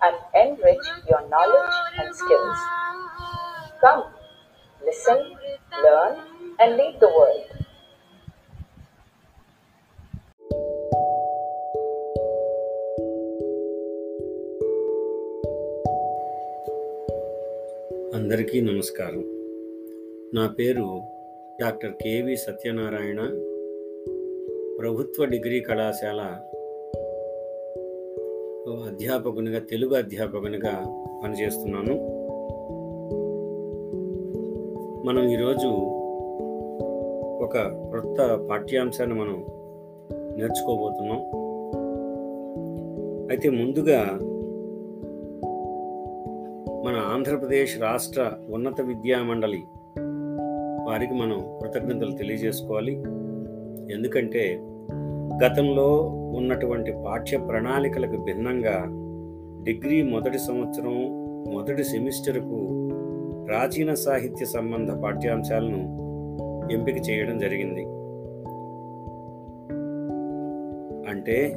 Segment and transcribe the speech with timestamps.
[0.00, 2.58] and enrich your knowledge and skills.
[3.80, 4.04] Come,
[4.82, 5.20] listen,
[5.84, 6.14] learn,
[6.58, 7.44] and lead the world.
[18.16, 19.22] అందరికీ నమస్కారం
[20.32, 20.86] నా పేరు
[21.60, 23.20] doctor KV Satyanarayana
[24.78, 26.20] ప్రభుత్వ డిగ్రీ కళాశాల
[28.73, 32.19] అధ్యాపకునిగా తెలుగు అధ్యాపకునిగా పనిచేస్తున్నాను.
[35.07, 35.67] మనం ఈరోజు
[37.43, 39.45] ఒక క్రొత్త పాఠ్యాంశాన్ని మనం
[40.37, 41.19] నేర్చుకోబోతున్నాం.
[43.29, 44.19] అయితే ముందుగా
[46.85, 49.63] మన ఆంధ్రప్రదేశ్ రాష్ట్ర ఉన్నత విద్యా మండలి
[50.87, 52.93] వారికి మనం కృతజ్ఞతలు తెలియజేసుకోవాలి.
[53.93, 54.59] ఎందుకంటే
[55.45, 58.83] గతంలో ఉన్నటువంటి పాఠ్య ప్రణాళికలకు భిన్నంగా
[59.63, 60.93] డిగ్రీ మొదటి సంవత్సరం
[61.55, 62.89] మొదటి సెమిస్టర్కు
[63.45, 66.09] ప్రాచీన సాహిత్య సంబంధ పాఠ్యాంశాలను
[66.71, 67.81] ఎంపిక చేయడం జరిగింది.
[71.09, 71.53] అంటే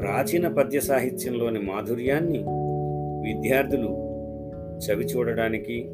[0.00, 2.44] ప్రాచీన పద్య సాహిత్యంలోని మాధుర్యాన్ని
[3.24, 4.04] విద్యార్థులు
[4.78, 5.90] చవి చూడడానికి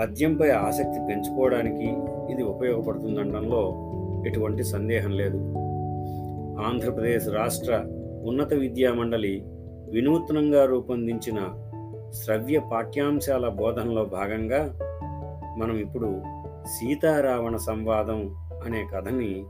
[0.00, 1.86] పద్యంపై ఆసక్తి పెంచుకోవడానికి
[2.32, 3.92] ఇది ఉపయోగపడుతుందనడంలో
[4.26, 5.65] ఎటువంటి సందేహం లేదు.
[6.64, 7.84] ఆంధ్రప్రదేశ్ రాష్ట్ర
[8.24, 9.42] ఉన్నత విద్యా మండలి
[9.90, 11.38] వినూత్నంగా రూపొందించిన
[12.10, 14.78] శ్రవ్య పాఠ్యాంశాల బోధనలో భాగంగా
[15.58, 16.22] మనం ఇప్పుడు
[16.64, 19.44] సీతారావణ సంవాదం అనే కథని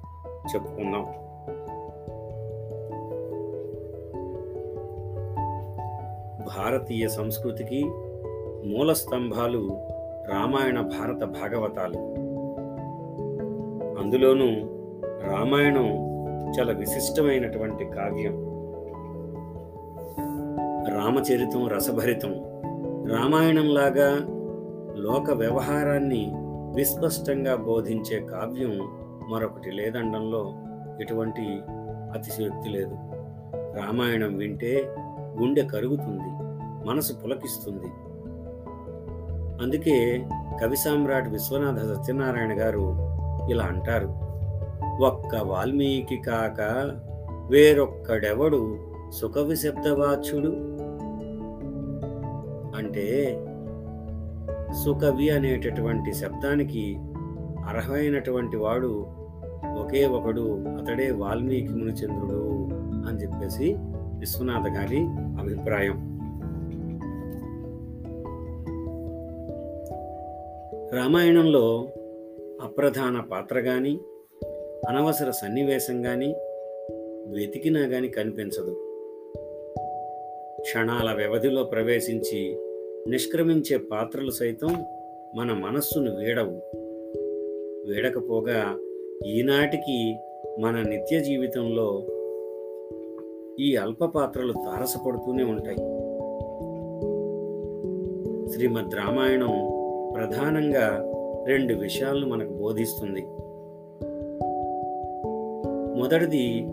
[0.54, 1.03] చెప్పుకుందాం.
[6.47, 7.84] భారతీయ సంస్కృతికి
[8.64, 9.69] మూల స్తంభాలు
[10.28, 11.98] రామాయణ భారత భాగవతాలు.
[14.00, 14.48] అందులోనూ
[15.31, 16.16] రామాయణం
[16.50, 18.56] చాలా విశిష్టమైనటువంటి కావ్యం.
[20.96, 22.32] రామచరితం రసభరితం
[23.08, 24.08] రామాయణంలాగా
[24.96, 26.32] లోక వ్యవహారాన్ని
[26.74, 28.78] విస్పష్టంగా బోధించే కావ్యం
[29.30, 30.54] మరొకటి లేదండంలో
[31.00, 31.60] ఎటువంటి
[32.14, 32.94] అతిశయోక్తి లేదు.
[33.54, 34.94] రామాయణం వింటే
[35.40, 36.30] గుండె కరుగుతుంది
[36.88, 37.86] మనసు పులకిస్తుంది.
[39.62, 40.26] అందుకే
[40.62, 42.96] కవి సామ్రాట్ విశ్వనాథ సత్యనారాయణ గారు
[43.50, 44.25] ఇలా అంటారు.
[44.84, 46.60] ఒక్క వాల్మీకి కాక
[47.50, 48.78] వేరొక్కడెవడు
[49.10, 50.48] సుఖ విశబ్దవాచ్యుడు
[52.76, 53.37] అంటే
[54.84, 56.97] సుకవి అనేటటువంటి శబ్దానికి
[57.66, 59.06] అర్హమైనటువంటి వాడు
[59.81, 62.69] ఒకే ఒకడు అతడే వాల్మీకి మునిచంద్రుడు
[63.08, 63.76] అని చెప్పేసి
[64.19, 64.98] విశ్వనాథ గారి
[65.41, 66.16] అభిప్రాయం.
[70.93, 71.88] రామాయణంలో
[72.64, 74.00] అప్రధాన పాత్ర కానీ
[74.88, 76.34] అనవసర సన్నివేశం కానీ
[77.28, 78.76] వెతికినా కానీ కనిపించదు.
[80.60, 82.56] క్షణాల వ్యవధిలో ప్రవేశించి
[83.08, 84.84] నిష్క్రమించే పాత్రలు సైతం
[85.34, 86.62] మన మనస్సును వీడవు.
[87.92, 88.78] వీడకపోగా
[89.26, 90.16] ఈనాటికి
[90.60, 92.06] మన నిత్య జీవితంలో
[93.60, 95.76] ఈ అల్ప పాత్రలు తారసపడుతూనే ఉంటాయి.
[98.52, 99.70] శ్రీమద్ రామాయణం
[100.14, 101.12] ప్రధానంగా
[101.46, 103.26] రెండు విషయాలను మనకు బోధిస్తుంది.
[105.96, 106.66] మొదటిది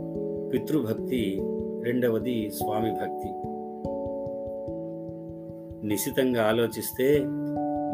[0.54, 1.42] పితృభక్తి
[1.84, 3.30] రెండవది స్వామి భక్తి.
[5.88, 7.20] నిశితంగా ఆలోచిస్తే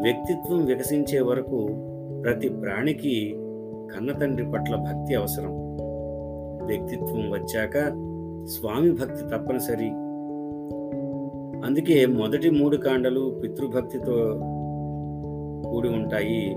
[0.02, 1.68] వ్యక్తిత్వం వికసించే వరకు
[2.22, 3.32] ప్రతి ప్రాణికి
[3.94, 5.52] కన్నతండ్రి పట్ల భక్తి అవసరం.
[6.66, 7.78] వ్యక్తిత్వం వచ్చాక
[8.44, 9.90] స్వామి భక్తి తప్పనిసరి.
[11.66, 14.12] అందుకే మొదటి మూడు కాండలు పితృభక్తితో
[15.70, 16.56] కూడి ఉంటాయి.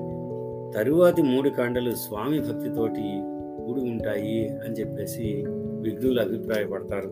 [0.75, 3.32] తరువాతి మూడు కాండలు స్వామి భక్తితోటి
[3.65, 5.43] కూడి ఉంటాయి అని చెప్పేసి
[5.81, 7.11] విఘ్నులు అభిప్రాయపడతారు.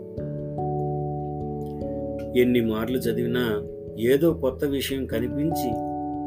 [2.37, 3.45] ఎన్ని మార్లు చదివినా
[3.99, 5.69] ఏదో కొత్త విషయం కనిపించి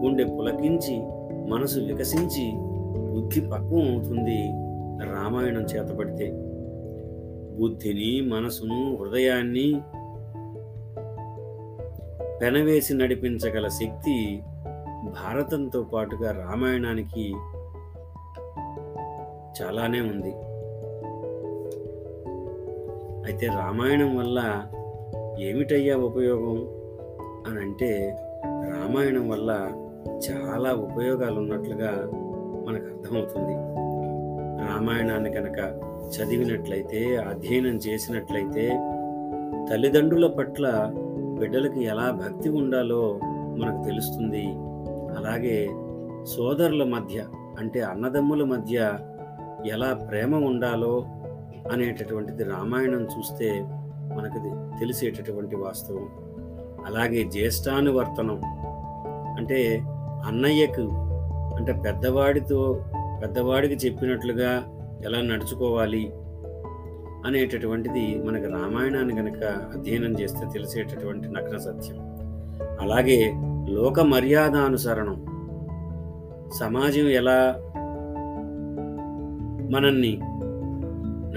[0.02, 0.96] గుండె పులకించి
[1.50, 2.52] మనసు వికసించి
[3.14, 4.40] బుద్ధి పక్వం అవుతుంది
[5.10, 6.26] రామాయణం చేతపడితే
[7.58, 9.74] బుద్ధిని మనసును హృదయాన్ని
[12.40, 14.40] పెనవేసి నడిపించగల శక్తి
[15.06, 17.34] భారతంతో పాటుగా రామాయణానికి
[19.62, 20.34] చాలానే ఉంది.
[23.24, 24.66] అయితే రామాయణం వల్ల
[25.38, 26.68] ఏమిటయ్యా ఉపయోగం?
[27.46, 29.70] అని అంటే రామాయణం వల్ల
[30.30, 32.10] చాలా ఉపయోగాలు ఉన్నట్లుగా
[32.66, 33.54] మనకు అర్థమవుతుంది.
[34.68, 35.58] రామాయణాన్ని కనుక
[36.04, 38.68] చదివినట్లయితే అధ్యయనం చేసినట్లయితే
[39.70, 40.92] తల్లిదండ్రుల పట్ల
[41.38, 43.20] బిడ్డలకి ఎలా భక్తి ఉండాలో
[43.56, 44.44] మనకు తెలుస్తుంది.
[45.18, 45.70] అలాగే
[46.24, 47.24] సోదరుల మధ్య
[47.58, 48.98] అంటే అన్నదమ్ముల మధ్య
[49.68, 51.06] ఎలా ప్రేమ ఉండాలో
[51.72, 53.66] అనేటటువంటిది రామాయణం చూస్తే
[54.16, 54.38] మనకు
[54.80, 56.08] తెలిసేటటువంటి వాస్తవం.
[56.86, 58.40] అలాగే జ్యేష్ఠానువర్తనం
[59.38, 59.82] అంటే
[60.26, 60.84] అన్నయ్యకు
[61.56, 62.84] అంటే పెద్దవాడితో
[63.22, 64.50] పెద్దవాడికి చెప్పినట్లుగా
[65.04, 66.12] ఎలా నడుచుకోవాలి
[67.26, 69.42] అనేటటువంటిది మనకు రామాయణాన్ని కనుక
[69.76, 71.98] అధ్యయనం చేస్తే తెలిసేటటువంటి నగ్న సత్యం.
[72.80, 73.32] అలాగే
[73.68, 75.26] లోక మర్యాదానుసరణం
[76.52, 77.38] సమాజం ఎలా
[79.74, 80.18] మనల్ని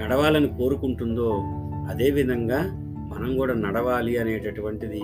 [0.02, 1.30] నడవాలని కోరుకుంటుందో
[1.90, 2.60] అదేవిధంగా
[3.12, 5.00] మనం కూడా నడవాలి అనేటటువంటిది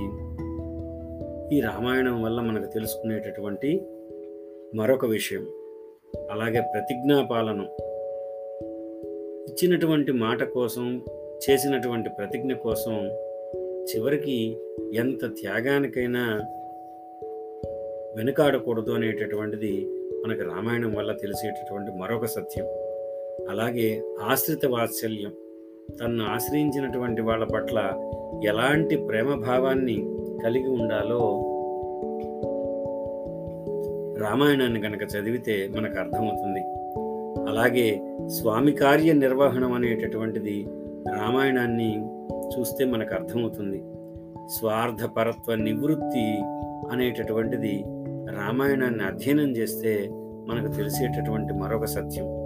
[1.57, 3.87] ఈ రామాయణం వల్ల మనకు తెలుసుకునేటటువంటి
[4.75, 5.45] మరొక విషయం.
[6.31, 7.69] అలాగే ప్రతిజ్ఞాపాలనం
[9.49, 11.03] ఇచ్చినటువంటి మాట కోసం
[11.45, 12.95] చేసినటువంటి ప్రతిజ్ఞ కోసం
[13.83, 14.57] చివరికి
[14.95, 16.25] ఎంత త్యాగానికైనా
[18.17, 19.73] వెనుకాడకూడదు అనేటటువంటిది
[20.27, 22.67] మనకు రామాయణం వల్ల తెలిసేటటువంటి మరొక సత్యం.
[23.51, 25.33] అలాగే ఆశ్రిత వాత్సల్యం.
[26.01, 27.93] తన్ను ఆశ్రయించినటువంటి వాళ్ళ పట్ల
[28.45, 30.07] ఎలాంటి ప్రేమ భావాన్ని
[30.45, 31.51] కలిగి ఉండాలో
[34.21, 36.61] రామాయణాన్ని కనుక చదివితే మనకు అర్థమవుతుంది.
[37.49, 40.67] అలాగే స్వామి కార్య నిర్వహణం అనేటటువంటిది
[41.09, 42.05] రామాయణాన్ని
[42.57, 43.83] చూస్తే మనకు అర్థమవుతుంది.
[44.59, 46.27] స్వార్థపరత్వ నివృత్తి
[46.91, 47.85] అనేటటువంటిది
[48.37, 50.09] రామాయణాన్ని అధ్యయనం చేస్తే
[50.49, 52.44] మనకు తెలిసేటటువంటి మరొక సత్యం.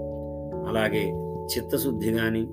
[0.68, 1.04] అలాగే
[1.44, 2.48] చిత్తశుద్ధి కానీ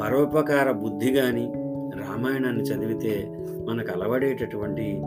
[0.00, 1.52] పరోపకార బుద్ధి కానీ
[2.00, 3.30] రామాయణాన్ని చదివితే
[3.68, 5.02] మనకు అలవడేటటువంటి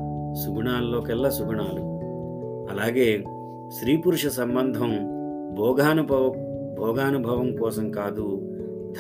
[0.45, 1.83] సుగుణాల్లోకెల్లా సుగుణాలు.
[2.71, 3.23] అలాగే
[3.69, 4.91] స్త్రీ పురుష సంబంధం
[5.55, 6.29] భోగానుభవ
[6.77, 8.41] భోగానుభవం కోసం కాదు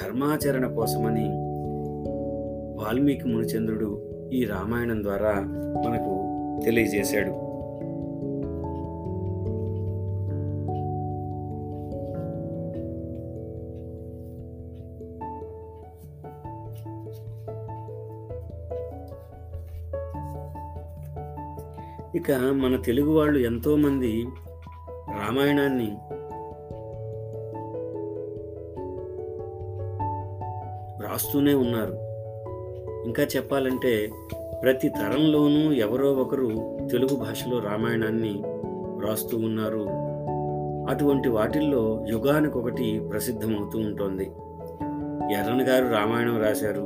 [0.01, 1.27] ధర్మాచరణ కోసమని
[2.81, 4.01] వాల్మీకి మునిచంద్రుడు
[4.33, 5.33] ఈ రామాయణం ద్వారా
[5.85, 6.13] మనకు
[6.65, 7.50] తెలియజేశాడు.
[22.21, 24.27] ఇక మన తెలుగు వాళ్ళు ఎంతోమంది
[25.09, 25.97] రామాయణాన్ని
[31.03, 31.93] రాస్తూనే ఉన్నారు.
[33.05, 34.09] ఇంకా చెప్పాలంటే
[34.63, 36.47] ప్రతి తరంలోనూ ఎవరో ఒకరు
[36.91, 38.43] తెలుగు భాషలో రామాయణాన్ని
[39.07, 39.87] రాస్తూ ఉన్నారు.
[40.93, 44.31] అటువంటి వాటిల్లో యుగానికి ఒకటి ప్రసిద్ధమవుతూ ఉంటుంది.
[45.33, 46.83] ఎర్రన్ గారు రామాయణం రాశారు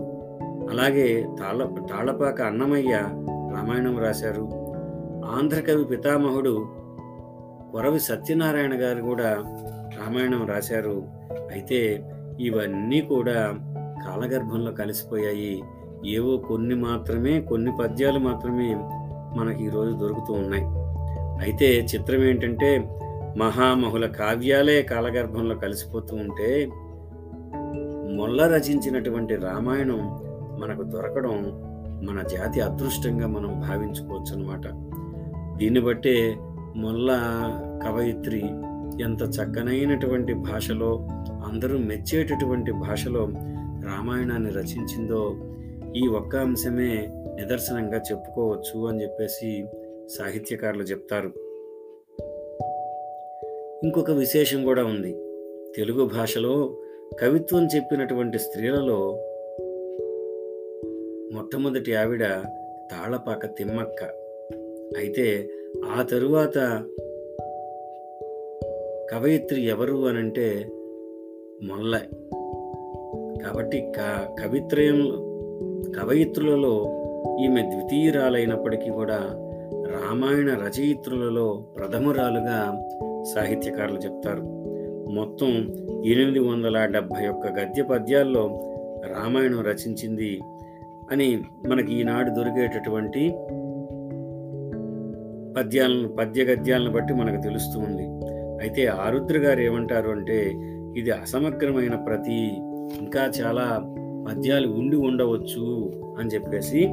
[0.71, 2.91] అలాగే తాళ తాళపాక అన్నమయ్య
[3.27, 4.64] రామాయణం రాశారు
[5.35, 6.65] ఆంధ్రకవి పితామహుడు
[7.71, 9.29] కొరవి సత్యనారాయణ గారు కూడా
[9.97, 11.03] రామాయణం రాశారు.
[11.51, 12.09] అయితే
[12.39, 13.53] ఇవన్నీ కూడా
[14.05, 15.63] కాలగర్భంలో కలిసిపోయాయి.
[16.05, 18.75] ఏవో కొన్ని మాత్రమే కొన్ని పద్యాలు మాత్రమే
[19.37, 20.63] మనకి ఈరోజు దొరుకుతూ ఉన్నాయి.
[21.45, 22.99] అయితే చిత్రం ఏంటంటే
[23.37, 26.69] మహామహుల కావ్యాలే కాలగర్భంలో కలిసిపోతూ ఉంటే
[28.15, 29.99] మొల్ల రచించినటువంటి రామాయణం
[30.61, 31.61] మనకు దొరకడం
[32.07, 34.94] మన జాతి అదృష్టంగా మనం భావించుకోవచ్చు అనమాట
[35.57, 36.35] దీన్ని బట్టే
[36.75, 37.11] మొల్ల
[37.83, 38.41] కవయిత్రి
[39.03, 41.07] ఎంత చక్కనైనటువంటి భాషలో
[41.45, 43.25] అందరూ మెచ్చేటటువంటి భాషలో
[43.85, 45.35] రామాయణాన్ని రచించిందో
[45.95, 49.65] ఈ ఒక్క అంశమే నిదర్శనంగా చెప్పుకోవచ్చు అని చెప్పేసి
[50.07, 51.27] సాహిత్యకారులు చెప్తారు.
[53.83, 55.13] ఇంకొక విశేషం కూడా ఉంది.
[55.75, 56.77] తెలుగు భాషలో
[57.21, 59.19] కవిత్వం చెప్పినటువంటి స్త్రీలలో
[61.33, 62.23] మొట్టమొదటి ఆవిడ
[62.91, 64.24] తాళపాక తిమ్మక్క.
[64.97, 65.49] అయితే
[65.95, 66.83] ఆ తరువాత
[69.11, 70.65] కవయిత్రి ఎవరు అనంటే
[71.63, 71.99] మొల్ల.
[73.43, 75.01] కాబట్టి క కవిత్రయం
[75.99, 76.85] కవయిత్రులలో
[77.43, 79.19] ఈమె ద్వితీయురాలైనప్పటికీ కూడా
[79.87, 82.89] రామాయణ రచయిత్రులలో ప్రథమురాలుగా
[83.35, 84.41] సాహిత్యకారులు చెప్తారు.
[85.11, 85.47] మొత్తం
[86.05, 88.41] ఎనిమిది వందల డెబ్భై ఒక్క గద్య పద్యాల్లో
[89.05, 90.39] రామాయణం రచించింది
[91.11, 93.37] అని మనకి ఈనాడు దొరికేటటువంటి
[95.57, 98.05] పద్యాలను పద్య గద్యాలను బట్టి మనకు తెలుస్తూ ఉంది.
[98.61, 100.53] అయితే ఆరుద్ర గారు ఏమంటారు అంటే
[100.97, 102.39] ఇది అసమగ్రమైన ప్రతి
[103.01, 103.91] ఇంకా చాలా
[104.27, 106.85] పద్యాలు ఉండి ఉండవచ్చు అని చెప్పేసి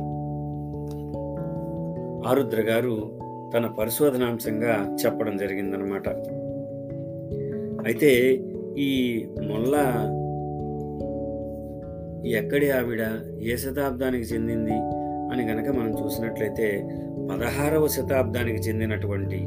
[2.29, 3.19] ఆరుద్ర గారు
[3.57, 6.09] తన పరిశోధనాంశంగా చెప్పడం జరిగిందనమాట
[7.87, 8.41] అయితే
[8.79, 9.75] ఈ మొల్ల
[12.29, 13.03] ఎక్కడి ఆవిడ?
[13.43, 15.02] ఏ శతాబ్దానికి చెందింది?
[15.33, 16.89] అని గనక మనం చూసినట్లయితే
[17.31, 19.39] పదహారవ శతాబ్దానికి చెందినటువంటి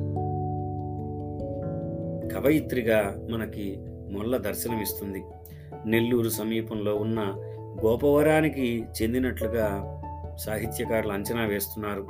[2.35, 3.79] కవయిత్రిగా మనకి
[4.11, 5.23] మొల్ల దర్శనమిస్తుంది.
[5.85, 7.19] నెల్లూరు సమీపంలో ఉన్న
[7.85, 10.01] గోపవరానికి చెందినట్లుగా
[10.37, 12.05] సాహిత్యకారులు అంచనా వేస్తున్నారు.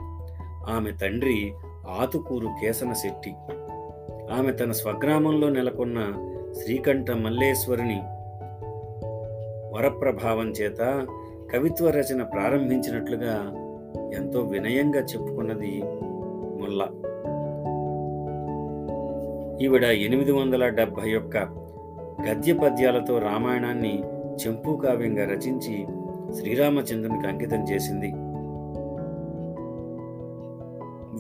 [0.72, 1.54] ఆమె తండ్రి
[2.02, 3.34] ఆతుకూరు కేసన శెట్టి.
[4.32, 6.14] ఆమె తన స్వగ్రామంలో నెలకొన్న
[6.64, 8.02] శ్రీకంఠ మల్లేశ్వరిని
[9.78, 11.08] వరప్రభావం చేత
[11.54, 13.62] కవిత్వ రచన ప్రారంభించినట్లుగా
[14.16, 15.84] ఎంతో వినయంగా చెప్పుకున్నది
[16.62, 16.88] ముల్లా.
[19.62, 21.38] ఈవిడ ఎనిమిది వందల డెబ్భై ఒక్క
[22.30, 24.04] గద్య పద్యాలతో రామాయణాన్ని
[24.46, 25.86] చెంపు కావ్యంగా రచించి
[26.36, 28.14] శ్రీరామచంద్రునికి అంకితం చేసింది.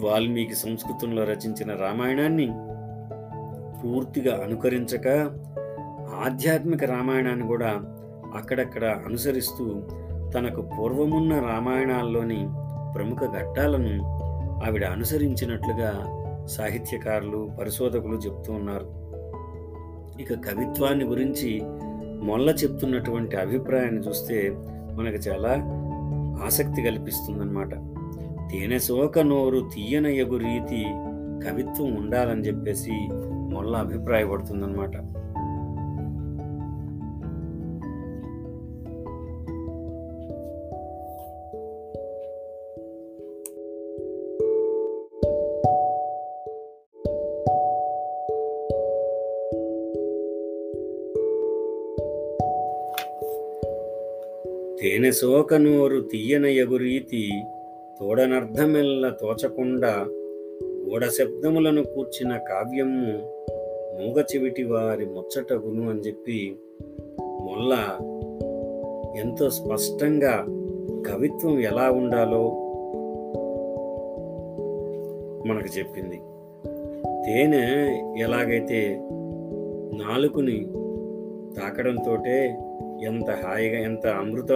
[0.06, 2.48] వాల్మీకి సంస్కృతంలో రచించిన రామాయణాన్ని
[3.84, 5.08] పూర్తిగా అనుకరించక
[6.26, 7.72] ఆధ్యాత్మిక రామాయణాన్ని కూడా
[8.36, 9.66] అక్కడక్కడ అనుసరిస్తూ
[10.32, 12.48] తనకు పూర్వమున్న రామాయణాల్లోని
[12.96, 14.04] ప్రముఖ ఘట్టాలను
[14.66, 19.06] ఆవిడ అనుసరించినట్లుగా సాహిత్యకారులు పరిశోధకులు చెప్తూ ఉన్నారు.
[20.22, 21.62] ఇక కవిత్వాన్ని గురించి
[22.24, 24.50] మొల్ల చెప్తున్నటువంటి అభిప్రాయాన్ని చూస్తే
[24.94, 25.52] మనకు చాలా
[26.46, 27.72] ఆసక్తి కల్పిస్తుందన్నమాట.
[28.52, 30.86] తేనె శోక నోరు తీయన ఎగు రీతి
[31.48, 32.92] కవిత్వం ఉండాలని చెప్పేసి
[33.52, 35.15] మొల్ల అభిప్రాయపడుతుందన్నమాట.
[54.86, 57.30] తేనె సోకనోరు తీయన ఎగురీతి
[58.00, 60.06] తోడనర్థమెల్ల తోచకుండా
[60.86, 63.08] గూఢ శబ్దములను కూర్చిన కావ్యము
[63.98, 66.58] మూగచివిటి వారి ముచ్చటగును అని చెప్పి
[67.20, 67.74] మొల్ల
[69.20, 70.46] ఎంతో స్పష్టంగా
[71.12, 72.44] కవిత్వం ఎలా ఉండాలో
[75.48, 76.16] మనకు చెప్పింది.
[77.26, 77.66] తేనె
[78.20, 78.98] ఎలాగైతే
[79.96, 80.60] నాలుకని
[81.62, 82.16] తాకడంతో
[83.04, 84.52] ఎంత హాయిగా ఎంత అమృత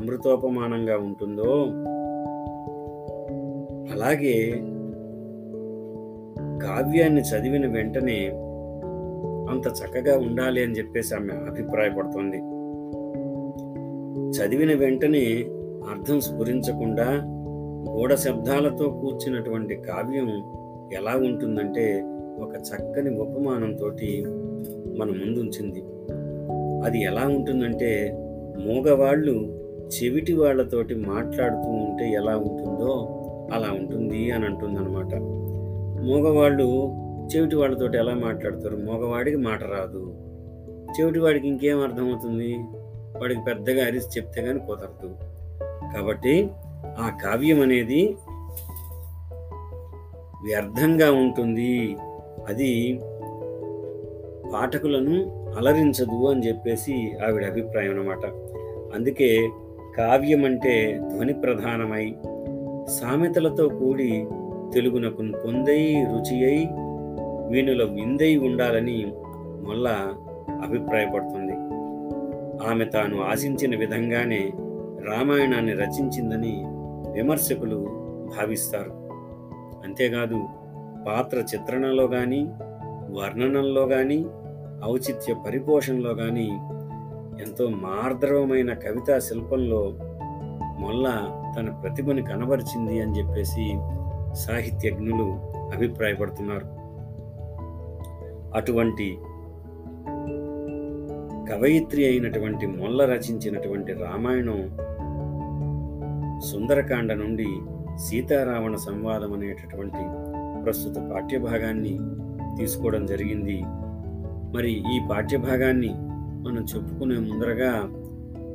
[0.00, 1.66] అమృతోపమానంగా ఉంటుందో.
[3.94, 4.50] అలాగే
[6.62, 8.30] కావ్యాన్ని చదివిన వెంటనే
[9.52, 12.36] అంత చక్కగా ఉండాలి అని చెప్పేసి ఆమె అభిప్రాయపడుతోంది.
[14.30, 15.24] చదివిన వెంటనే
[15.88, 17.06] అర్థం స్ఫురించకుండా
[17.90, 20.28] గూఢ శబ్దాలతో కూర్చున్నటువంటి కావ్యం
[20.92, 22.02] ఎలా ఉంటుందంటే
[22.40, 23.86] ఒక చక్కని ఉపమానంతో
[24.96, 25.82] మన ముందుంచింది.
[26.84, 28.10] అది ఎలా ఉంటుందంటే
[28.58, 29.58] మూగవాళ్ళు
[29.88, 33.14] చెవిటి వాళ్ళతోటి మాట్లాడుతూ ఉంటే ఎలా ఉంటుందో
[33.52, 35.14] అలా ఉంటుంది అని అంటుందన్నమాట.
[36.04, 36.94] మూగవాళ్ళు
[37.36, 38.76] చెవిటి వాళ్ళతోటి ఎలా మాట్లాడతారు?
[38.76, 40.14] మగవాడికి మాట రాదు.
[41.00, 42.54] చెవిటి వాడికి ఇంకేం అర్థమవుతుంది?
[43.20, 45.16] వాడికి పెద్దగా అరిసి చెప్తే కానీ కుదరదు.
[45.96, 46.50] కాబట్టి
[46.84, 48.16] ఆ కావ్యం అనేది
[50.44, 51.96] వ్యర్థంగా ఉంటుంది.
[52.48, 53.00] అది
[54.54, 58.26] పాఠకులను అలరించదు అని చెప్పేసి ఆవిడ అభిప్రాయం అన్నమాట.
[58.94, 59.50] అందుకే
[59.96, 62.14] కావ్యం అంటే ధ్వని ప్రధానమై
[62.88, 64.26] సామెతలతో కూడి
[64.74, 66.68] తెలుగునకు పొందై రుచి అయి
[67.48, 69.12] వీణుల విందై ఉండాలని
[69.66, 69.88] మొల్ల
[70.64, 71.52] అభిప్రాయపడుతుంది.
[72.68, 74.52] ఆమె తాను ఆశించిన విధంగానే
[75.04, 76.62] రామాయణాన్ని రచించిందని
[77.12, 77.76] విమర్శకులు
[78.38, 78.90] భావిస్తారు.
[79.84, 80.44] అంతేకాదు
[81.08, 82.48] పాత్ర చిత్రణలో కానీ
[83.10, 84.24] వర్ణనంలో కానీ
[84.84, 86.48] ఔచిత్య పరిపోషణలో కానీ
[87.42, 89.94] ఎంతో మార్ద్రవమైన కవితా శిల్పంలో
[90.78, 91.06] మొల్ల
[91.56, 93.78] తన ప్రతిభని కనబరిచింది అని చెప్పేసి
[94.34, 95.24] సాహిత్యజ్ఞులు
[95.74, 96.66] అభిప్రాయపడుతున్నారు.
[98.58, 99.18] అటువంటి
[101.52, 104.76] కవయిత్రి అయినటువంటి మొల్ల రచించినటువంటి రామాయణం
[106.40, 107.46] సుందరకాండ నుండి
[107.96, 110.04] సీతారావణ సంవాదం అనేటటువంటి
[110.64, 111.98] ప్రస్తుత పాఠ్యభాగాన్ని
[112.58, 113.62] తీసుకోవడం జరిగింది.
[114.54, 115.90] మరి ఈ పాఠ్యభాగాన్ని
[116.44, 117.72] మనం చెప్పుకునే ముందరగా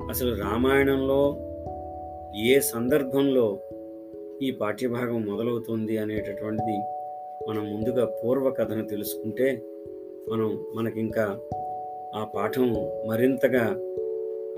[0.10, 1.22] అసలు రామాయణంలో
[2.46, 3.60] ఏ సందర్భంలో
[4.42, 6.78] ఈ పాఠ్యభాగం మొదలవుతుంది అనేటటువంటిది
[7.50, 9.48] మనం ముందుగా పూర్వ కథను తెలుసుకుంటే
[10.32, 11.26] మనం మనకింకా
[12.16, 12.68] ఆ పాఠం
[13.08, 13.64] మరింతగా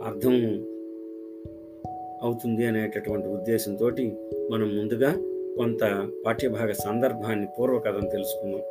[0.03, 0.35] అర్థం
[2.21, 3.89] అవుతుంది అనేటటువంటి ఉద్దేశంతో
[4.51, 5.11] మనం ముందుగా
[5.57, 5.83] కొంత
[6.25, 8.63] పాఠ్యభాగ సందర్భాన్ని పూర్వకథను తెలుసుకుందాం.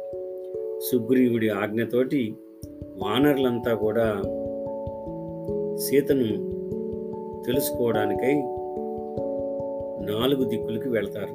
[0.80, 2.22] సుగ్రీవుడి ఆజ్ఞతోటి
[3.02, 4.22] వానరులంతా కూడా
[5.76, 6.28] సీతను
[7.42, 8.34] తెలుసుకోవడానికై
[10.12, 11.34] నాలుగు దిక్కులకి వెళ్తారు.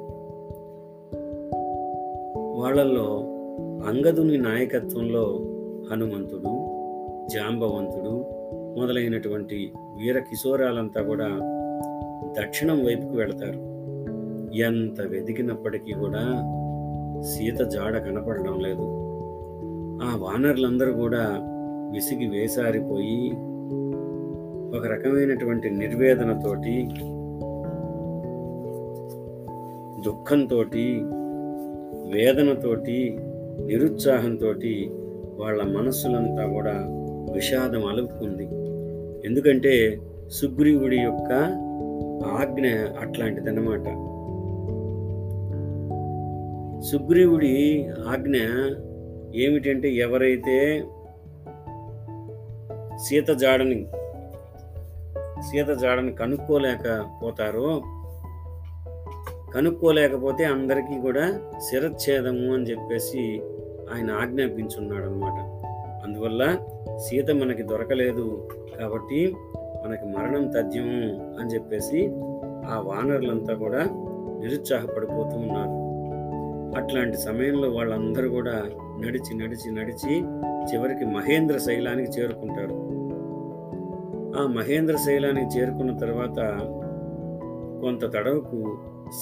[2.60, 3.24] వాళ్ళల్లో
[3.88, 5.40] అంగదుని నాయకత్వంలో
[5.92, 6.52] హనుమంతుడు
[7.28, 8.26] జాంబవంతుడు
[8.80, 11.28] మొదలైనటువంటి వీర కిశోరాలంతా కూడా
[12.42, 13.60] దక్షిణం వైపుకు వెళతారు.
[14.54, 16.24] ఎంత వెతికినప్పటికీ కూడా
[17.22, 19.00] సీత జాడ కనపడడం లేదు.
[20.04, 21.49] ఆ వానరులందరూ కూడా
[21.92, 23.32] విసిగి వేసారిపోయి
[24.78, 26.88] ఒక రకమైనటువంటి నిర్వేదనతోటి
[30.06, 30.64] దుఃఖంతో
[32.14, 33.18] వేదనతోటి
[33.66, 34.48] నిరుత్సాహంతో
[35.44, 36.76] వాళ్ళ మనస్సులంతా కూడా
[37.34, 38.44] విషాదం అలుపుకుంది.
[39.28, 41.34] ఎందుకంటే సుగ్రీవుడి యొక్క
[42.28, 42.66] ఆజ్ఞ
[43.00, 43.86] అట్లాంటిదన్నమాట.
[46.84, 48.36] సుగ్రీవుడి ఆజ్ఞ
[49.36, 50.84] ఏమిటంటే ఎవరైతే
[53.00, 53.86] సీత జాడని
[55.42, 57.82] సీత జాడని కనుక్కోలేకపోతారో
[59.54, 61.26] కనుక్కోలేకపోతే అందరికీ కూడా
[61.60, 63.42] శిరచ్ఛేదము అని చెప్పేసి
[63.94, 65.38] ఆయన ఆజ్ఞాపించున్నాడు అనమాట
[66.04, 66.44] అందువల్ల
[66.98, 68.48] సీత మనకి దొరకలేదు
[68.80, 69.36] కాబట్టి
[69.86, 71.02] మనకి మరణం తథ్యము
[71.40, 72.08] అని చెప్పేసి
[72.70, 73.82] ఆ వానరులంతా కూడా
[74.40, 75.89] నిరుత్సాహపడిపోతూ ఉన్నారు.
[76.76, 78.58] అట్లాంటి సమయంలో వాళ్ళందరూ కూడా
[79.00, 80.14] నడిచి నడిచి నడిచి
[80.66, 82.76] చివరికి మహేంద్ర శైలానికి చేరుకుంటారు.
[84.40, 86.40] ఆ మహేంద్ర శైలానికి చేరుకున్న తర్వాత
[87.82, 88.60] కొంత తడవకు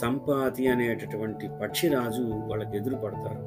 [0.01, 3.43] సంపాతి అనేటటువంటి పక్షిరాజు వాళ్ళకి ఎదురు పడతారు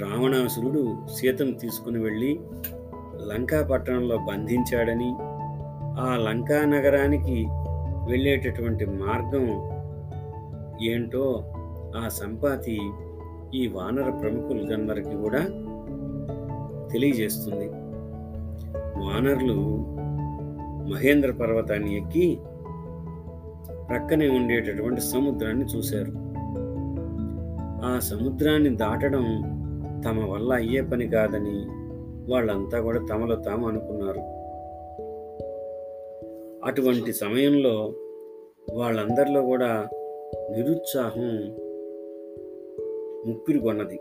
[0.00, 0.82] రావణాసురుడు
[1.14, 2.40] సీతను తీసుకుని వెళ్ళి
[3.28, 5.10] లంకా పట్టణంలో బంధించాడని
[6.00, 7.38] ఆ లంకా నగరానికి
[8.10, 9.46] వెళ్ళేటటువంటి మార్గం
[10.82, 11.52] ఏంటో
[11.96, 12.80] ఆ సంపాతి
[13.54, 15.38] ఈ వానర ప్రముఖులందరికీ కూడా
[16.92, 17.68] తెలియజేస్తుంది.
[18.78, 19.84] వానరులు
[20.92, 22.38] మహేంద్ర పర్వతాన్ని ఎక్కి
[23.88, 26.12] ప్రక్కనే ఉండేటటువంటి సముద్రాన్ని చూశారు.
[27.86, 29.22] ఆ సముద్రాన్ని దాటడం
[30.04, 31.80] తమ వల్ల అయ్యే పని కాదని
[32.32, 34.20] వాళ్ళంతా కూడా తమలో తాము అనుకున్నారు.
[36.66, 37.94] అటువంటి సమయంలో
[38.74, 39.88] వాళ్ళందరిలో కూడా
[40.34, 41.30] నిరుత్సాహం
[43.26, 43.98] ముప్పిరి కొన్నది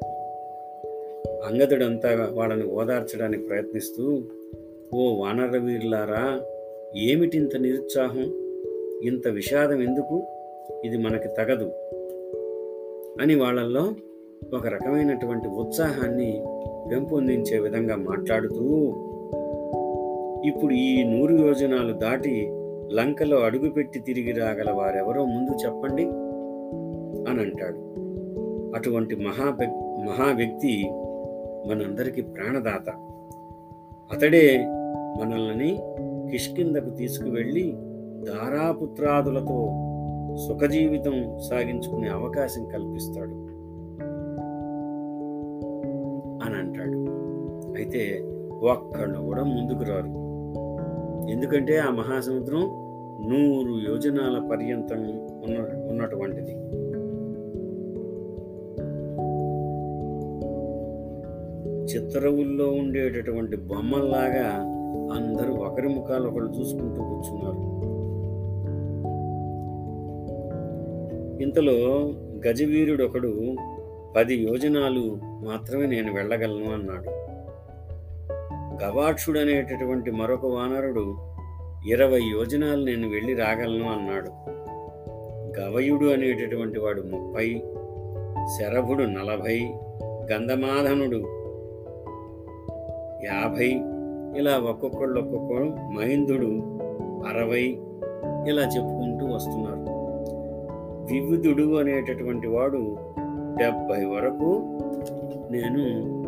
[1.46, 4.22] అంగదుడంతా వాళ్ళని ఓదార్చడానికి ప్రయత్నిస్తూ
[4.94, 6.40] ఓ వానరవీరులారా
[6.96, 8.28] ఏమిటింత నిరుత్సాహం?
[9.02, 10.16] ఇంత విషాదం ఎందుకు?
[10.86, 11.72] ఇది మనకి తగదు
[13.22, 13.96] అని వాళ్ళల్లో
[14.54, 16.42] ఒక రకమైనటువంటి ఉత్సాహాన్ని
[16.92, 18.66] పెంపొందించే విధంగా మాట్లాడుతూ
[20.48, 22.50] ఇప్పుడు ఈ నూరు యోజనాలు దాటి
[22.92, 26.04] లంకలో అడుగుపెట్టి తిరిగి రాగల వారెవరో ముందు చెప్పండి
[27.32, 27.90] అని అంటాడు.
[28.76, 29.58] అటువంటి మహా
[30.06, 30.90] మహా వ్యక్తి
[31.68, 32.90] మనందరికీ ప్రాణదాత.
[34.16, 34.66] అతడే
[35.22, 35.80] మనల్ని
[36.32, 37.74] కిష్కిందకు తీసుకువెళ్ళి
[38.28, 39.86] దారాపుత్రాదులతో
[40.48, 43.36] సుఖజీవితం సాగించుకునే అవకాశం కల్పిస్తాడు
[46.44, 46.98] అని అంటాడు.
[47.78, 48.24] అయితే
[48.62, 50.29] ఒక్కళ్ళు కూడా ముందుకు రారు.
[51.30, 52.62] ఎందుకంటే ఆ మహాసముద్రం
[53.30, 55.02] నూరు యోజనాల పర్యంతం
[55.46, 55.58] ఉన్న
[55.92, 56.54] ఉన్నటువంటిది.
[61.86, 64.48] చిత్తరువుల్లో ఉండేటటువంటి బొమ్మల్లాగా
[65.14, 67.62] అందరూ ఒకరి ముఖాలు ఒకరు చూసుకుంటూ కూర్చున్నారు.
[71.44, 71.78] ఇంతలో
[72.48, 73.56] గజవీరుడు ఒకడు
[74.16, 77.12] పది యోజనాలు మాత్రమే నేను వెళ్ళగలను అన్నాడు.
[78.84, 81.18] గవాక్షుడనేటటువంటి మరొక వానరుడు
[81.90, 84.30] ఇరవై యోజనాలు నేను వెళ్ళి రాగలను అన్నాడు.
[85.60, 87.62] గవయుడు అనేటటువంటి వాడు ముప్పై
[88.46, 89.74] శరభుడు నలభై
[90.32, 91.18] గంధమాధనుడు
[93.26, 93.68] యాభై
[94.40, 95.66] ఇలా ఒక్కొక్కళ్ళు ఒక్కొక్కడు
[95.98, 96.80] మహిందుడు
[97.28, 97.80] అరవై
[98.48, 100.00] ఇలా చెప్పుకుంటూ వస్తున్నారు.
[101.14, 102.98] వివిధుడు అనేటటువంటి వాడు
[103.58, 104.80] డెబ్బై వరకు
[105.52, 106.19] నేను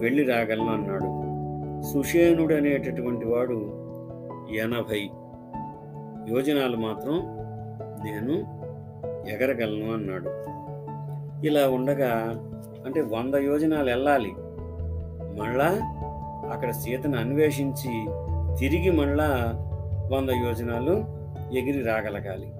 [0.00, 1.20] వెళ్ళి రాగలను అన్నాడు.
[1.82, 3.54] సుషేనుడు అనేటటువంటి వాడు
[4.56, 5.10] ఎనభై
[6.34, 7.14] యోజనాలు మాత్రం
[8.04, 8.32] నేను
[9.28, 10.30] ఎగరగలను అన్నాడు.
[11.46, 12.10] ఇలా ఉండగా
[12.86, 14.32] అంటే వంద యోజనాలు వెళ్ళాలి.
[15.40, 15.78] మళ్ళా
[16.52, 18.06] అక్కడ సీతను అన్వేషించి
[18.58, 19.52] తిరిగి మళ్ళా
[20.12, 20.92] వంద యోజనాలు
[21.58, 22.52] ఎగిరి రాగలగాలి.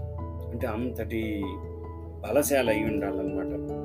[0.50, 1.44] అంటే అంతటి
[2.24, 3.80] బలశాల అయి ఉండాలన్నమాట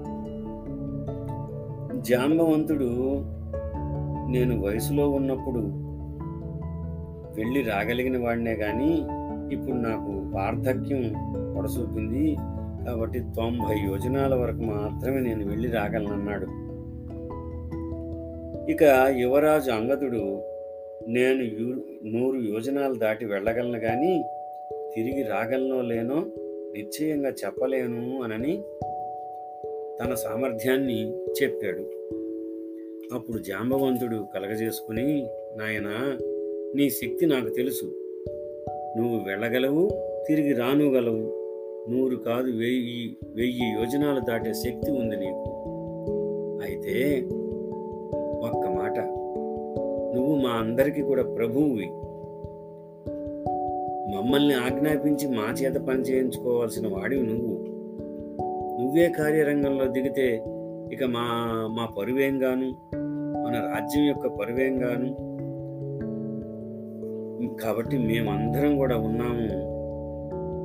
[2.02, 3.22] జాంబవంతుడు
[4.30, 5.60] నేను వయసులో ఉన్నప్పుడు
[7.36, 8.92] వెళ్ళి రాగలిగిన వాడినే కానీ
[9.56, 11.14] ఇప్పుడు నాకు వార్ధక్యం
[11.58, 12.36] పొడసూపింది.
[12.86, 16.46] కాబట్టి తొంభై యోజనాల వరకు మాత్రమే నేను వెళ్ళి రాగలనన్నాడు.
[18.72, 18.84] ఇక
[19.18, 20.44] యువరాజు అంగదుడు
[21.08, 21.68] నేను యూ
[22.06, 24.24] నూరు యోజనాలు దాటి వెళ్ళగలను కానీ
[24.96, 26.26] తిరిగి రాగలనో లేనో
[26.74, 28.64] నిశ్చయంగా చెప్పలేను అనని
[30.00, 31.95] తన సామర్థ్యాన్ని చెప్పాడు.
[33.14, 36.18] అప్పుడు జాంబవంతుడు కలగజేసుకుని నాయనా
[36.76, 37.86] నీ శక్తి నాకు తెలుసు.
[38.98, 39.90] నువ్వు వెళ్ళగలవు
[40.28, 41.46] తిరిగి రానుగలవు.
[41.90, 45.50] నూరు కాదు వెయ్యి వెయ్యి యోజనాలు దాటే శక్తి ఉంది నీకు.
[46.64, 47.22] అయితే
[48.48, 49.00] ఒక్క మాట.
[50.16, 51.86] నువ్వు మా అందరికీ కూడా ప్రభువువి.
[54.16, 57.66] మమ్మల్ని ఆజ్ఞాపించి మా చేత పని చేయించుకోవాల్సిన వాడివి నువ్వు.
[58.82, 60.44] నువ్వే కార్యరంగంలో దిగితే
[60.94, 61.26] ఇక మా
[61.72, 62.95] మా పరువేం గాను
[63.46, 65.36] మన రాజ్యం యొక్క పరివేంగాను.
[67.64, 69.76] కాబట్టి మేమందరం కూడా ఉన్నాము.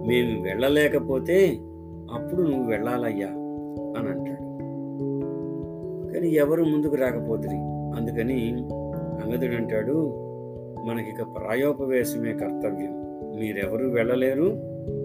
[0.09, 1.59] మేము వెళ్ళలేకపోతే
[2.12, 3.27] అప్పుడు నువ్వు వెళ్ళాలయ్యా
[3.99, 4.51] అని అంటాడు.
[6.12, 7.55] కానీ ఎవరు ముందుకు రాకపోతుంది
[8.01, 8.51] అందుకని
[9.25, 10.14] అంగదుడు అంటాడు
[10.87, 13.01] మనకిక ప్రాయోపవేశమే కర్తవ్యం.
[13.40, 14.53] మీరెవరు వెళ్ళలేరు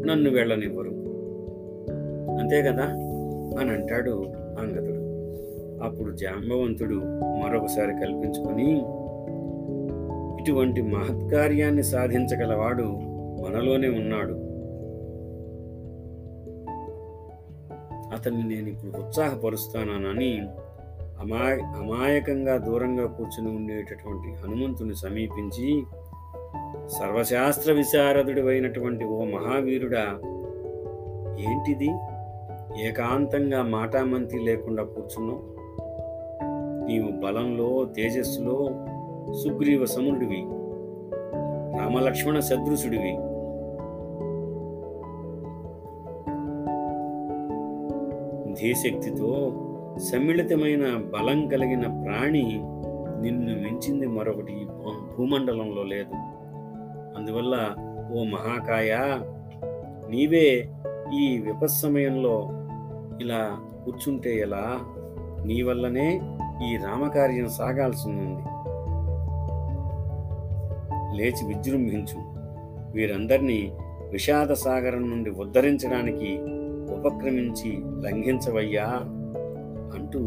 [0.08, 0.90] నన్ను వెళ్ళనివ్వరు.
[2.40, 2.84] అంతే కదా?
[3.60, 4.26] అని అంటాడు
[4.60, 4.95] అంగదుడు.
[5.86, 6.96] అప్పుడు జాంబవంతుడు
[7.44, 8.82] మరొకసారి కల్పించుకొని
[10.44, 12.84] ఇటువంటి మహత్కార్యాన్ని సాధించగలవాడు
[13.44, 14.34] మనలోనే ఉన్నాడు.
[18.16, 20.42] అతన్ని నేను ఇప్పుడు ఉత్సాహపరుస్తానని
[21.22, 25.84] అమాయ అమాయకంగా దూరంగా కూర్చుని ఉండేటటువంటి హనుమంతుని సమీపించి
[26.88, 30.06] సర్వశాస్త్ర విశారదుడు అయినటువంటి ఓ మహావీరుడా
[31.50, 31.90] ఏంటిది?
[32.82, 35.55] ఏకాంతంగా మాటామంతి లేకుండా కూర్చున్నావు?
[36.86, 38.70] నీవు బలంలో తేజస్సులో
[39.44, 40.42] సుగ్రీవ సముడివి
[41.80, 43.14] రామలక్ష్మణ సదృశుడివి.
[48.54, 49.32] ధీశక్తితో
[49.98, 52.44] సమ్మిళితమైన బలం కలిగిన ప్రాణి
[53.22, 54.68] నిన్ను మించింది మరొకటి
[55.18, 56.16] భూమండలంలో లేదు.
[57.18, 57.76] అందువల్ల
[58.14, 58.98] ఓ మహాకాయ
[60.10, 60.70] నీవే
[61.14, 62.50] ఈ విపత్సమయంలో
[63.22, 64.80] ఇలా కూర్చుంటే ఎలా?
[65.46, 66.22] నీ వల్లనే
[66.64, 68.44] ఈ రామకార్యం సాగాల్సి ఉంది
[71.18, 72.20] లేచి విజృంభించు.
[72.94, 73.72] వీరందరినీ
[74.12, 76.38] విషాద సాగరం నుండి ఉద్ధరించడానికి
[76.94, 78.88] ఉపక్రమించి లంఘించవయ్యా
[79.96, 80.20] అంటూ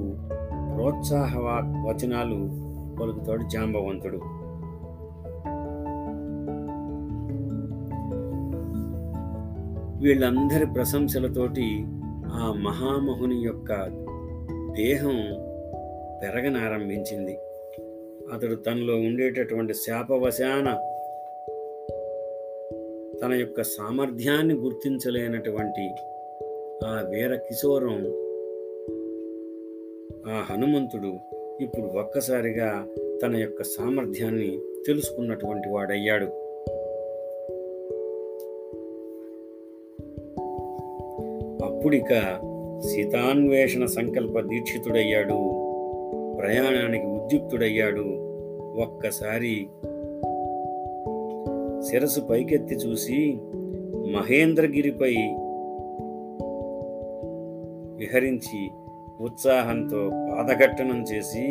[0.74, 1.38] ప్రోత్సాహ
[1.88, 4.20] వచనాలు పలుకుతాడు జాంబవంతుడు.
[10.02, 11.84] వీళ్ళందరి ప్రశంసలతోటి
[12.26, 13.86] ఆ మహామహుని యొక్క
[14.76, 15.47] దేహం
[16.22, 17.38] పెరగనారంభించింది.
[18.32, 20.94] అతడు తనలో ఉండేటటువంటి శాపవశాన
[23.22, 25.90] తన యొక్క సామర్థ్యాన్ని గుర్తించలేనటువంటి
[26.84, 28.06] ఆ వీర కిశోరం
[30.30, 31.18] ఆ హనుమంతుడు
[31.60, 32.86] ఇప్పుడు ఒక్కసారిగా
[33.22, 36.24] తన యొక్క సామర్థ్యాన్ని తెలుసుకున్నటువంటి వాడయ్యాడు.
[41.64, 42.08] అప్పుడిక
[42.90, 45.57] సీతాన్వేషణ సంకల్ప దీక్షితుడయ్యాడు.
[46.38, 48.28] ప్రయాణానికి ఉద్యుక్తుడయ్యాడు.
[48.82, 49.68] ఒక్కసారి
[51.86, 53.38] శిరసు పైకెత్తి చూసి
[54.12, 55.14] మహేంద్రగిరిపై
[57.96, 58.70] విహరించి
[59.20, 61.48] ఉత్సాహంతో పాదఘట్టనం చేసి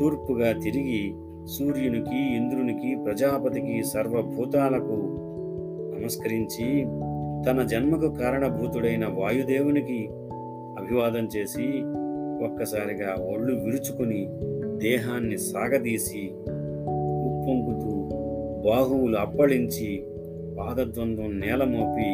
[0.00, 4.98] తూర్పుగా తిరిగి సూర్యునికి ఇంద్రునికి ప్రజాపతికి సర్వభూతాలకు
[5.96, 6.86] నమస్కరించి
[7.46, 10.08] తన జన్మకు కారణభూతుడైన వాయుదేవునికి
[10.78, 11.66] అభివాదం చేసి
[12.44, 14.28] ఒక్కసారిగా ఒళ్ళు విరుచుకుని
[14.78, 16.30] దేహాన్ని సాగదీసి
[17.28, 18.08] ఉప్పొంగుతూ
[18.68, 20.06] బాహువులు అప్పళించి
[20.58, 22.08] పాదద్వంద్వం నేల మోపి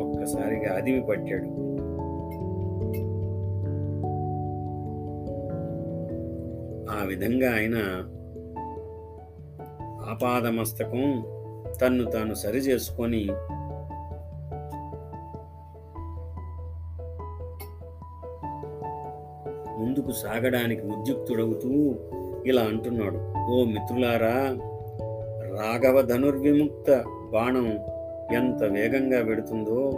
[0.00, 1.48] ఒక్కసారిగా అదిమి పట్టాడు.
[6.90, 7.76] ఆ విధంగా ఆయన
[10.10, 11.24] ఆపాదమస్తకం
[11.82, 13.28] తన్ను తాను సరిచేసుకొని
[20.10, 21.94] ముందుకు సాగడానికి ఉద్యుక్తుడవుతూ
[22.46, 23.18] ఇలా అంటున్నాడు.
[23.52, 24.58] ఓ మిత్రులారా
[25.58, 27.78] రాఘవ ధనుర్విముక్త బాణం
[28.34, 29.90] ఎంత వేగంగా వెడుతుందో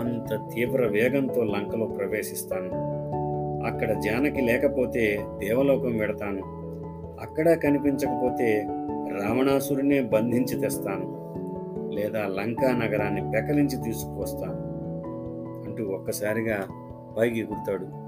[0.00, 2.70] అంత తీవ్ర వేగంతో లంకలో ప్రవేశిస్తాను.
[3.66, 6.42] అక్కడ జానకి లేకపోతే దేవలోకం వెడతాను.
[7.20, 8.66] అక్కడ కనిపించకపోతే
[9.20, 11.34] రావణాసురునే బంధించి తెస్తాను.
[11.94, 14.70] లేదా లంకా నగరాన్ని పెకలించి తీసుకువస్తాను.
[15.68, 16.66] అంటూ ఒక్కసారిగా
[17.18, 17.99] పైకి ఎగురుతాడు.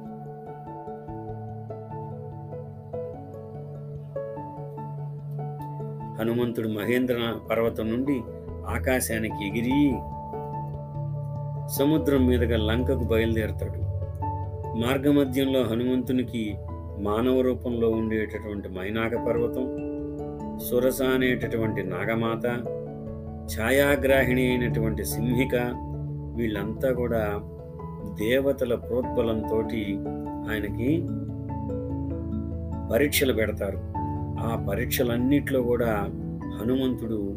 [6.18, 8.20] హనుమంతుడు మహేంద్ర పర్వతం నుండి
[8.68, 9.92] ఆకాశానికి ఎగిరి
[11.68, 13.78] సముద్రం మీదుగా లంకకు బయలుదేరతాడు.
[14.78, 16.54] మార్గమధ్యంలో హనుమంతునికి
[16.98, 19.64] మానవ రూపంలో ఉండేటటువంటి మైనాక పర్వతం
[20.58, 22.46] సురస అనేటటువంటి నాగమాత
[23.56, 25.54] ఛాయాగ్రాహిణి అయినటువంటి సింహిక
[26.36, 27.40] వీళ్ళంతా కూడా
[28.20, 29.56] దేవతల ప్రోద్బలంతో
[30.50, 31.06] ఆయనకి
[32.92, 33.91] పరీక్షలు పెడతారు.
[34.42, 35.92] ఆ పరీక్షలన్నిట్లో కూడా
[36.58, 37.34] హనుమంతుడు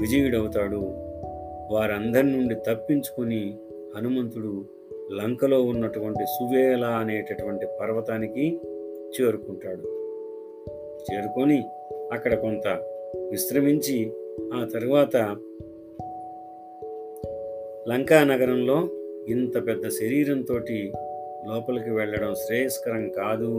[0.00, 0.80] విజయుడవుతాడు.
[1.74, 3.58] వారందరి నుండి తప్పించుకొని
[3.96, 4.64] హనుమంతుడు
[5.12, 8.60] లంకలో ఉన్నటువంటి సువేల అనేటటువంటి పర్వతానికి
[9.16, 9.82] చేరుకుంటాడు.
[11.12, 11.62] చేరుకొని
[12.12, 12.68] అక్కడ కొంత
[13.30, 14.12] విశ్రమించి
[14.54, 15.16] ఆ తరువాత
[17.88, 18.88] లంకా నగరంలో
[19.28, 20.54] ఇంత పెద్ద శరీరంతో
[21.48, 23.52] లోపలికి వెళ్ళడం శ్రేయస్కరం కాదు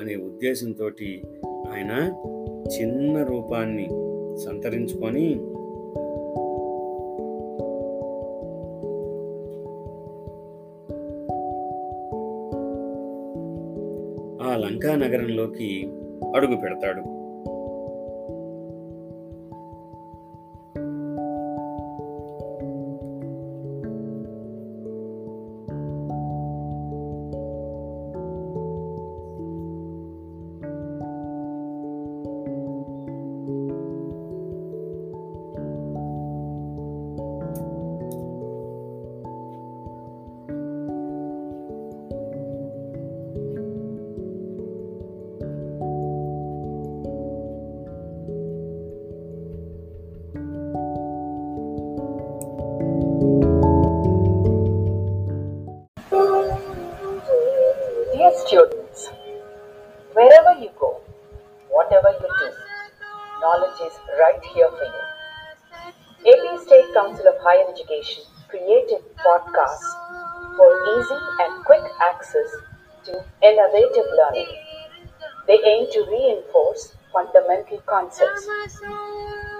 [0.00, 0.90] అనే ఉద్దేశంతో
[1.72, 2.12] ఆయన
[2.66, 3.88] చిన్న రూపాన్ని
[4.38, 5.40] సంతరించుకొని
[14.42, 15.88] ఆ లంకా నగరంలోకి
[16.36, 17.19] అడుగు పెడతాడు.
[67.70, 69.90] Education created podcasts
[70.56, 72.50] for easy and quick access
[73.04, 74.50] to innovative learning.
[75.46, 78.46] They aim to reinforce fundamental concepts.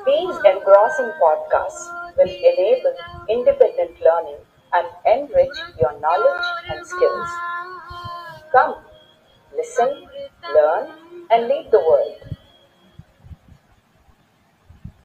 [0.07, 2.95] These engrossing podcasts will enable
[3.29, 4.41] independent learning
[4.73, 7.29] and enrich your knowledge and skills.
[8.53, 8.75] Come,
[9.57, 10.09] listen,
[10.55, 10.91] learn,
[11.31, 12.30] and lead the world.